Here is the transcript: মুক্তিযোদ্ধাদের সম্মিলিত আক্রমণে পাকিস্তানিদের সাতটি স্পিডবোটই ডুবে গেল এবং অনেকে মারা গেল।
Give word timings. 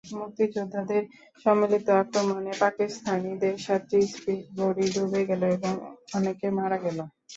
মুক্তিযোদ্ধাদের 0.13 1.03
সম্মিলিত 1.45 1.87
আক্রমণে 2.01 2.53
পাকিস্তানিদের 2.61 3.55
সাতটি 3.57 3.99
স্পিডবোটই 4.11 4.87
ডুবে 4.95 5.21
গেল 5.29 5.41
এবং 5.57 5.73
অনেকে 6.17 6.47
মারা 6.57 6.77
গেল। 6.85 6.97